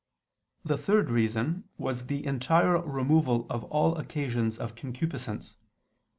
[0.65, 5.57] The third reason was the entire removal of all occasions of concupiscence.